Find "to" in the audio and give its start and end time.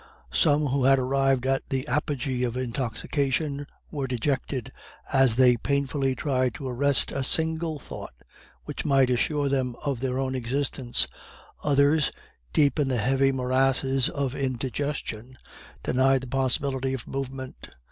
6.55-6.67